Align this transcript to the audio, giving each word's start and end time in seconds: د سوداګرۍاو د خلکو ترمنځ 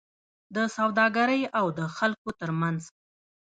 د 0.55 0.57
سوداګرۍاو 0.75 1.65
د 1.77 1.81
خلکو 1.97 2.29
ترمنځ 2.41 2.81